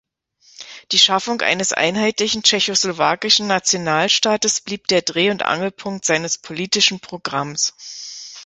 [0.91, 7.75] Die Schaffung eines einheitlichen tschechoslowakischen Nationalstaates blieb der Dreh- und Angelpunkt seines politischen Programms.